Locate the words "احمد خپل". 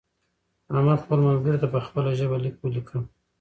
0.73-1.19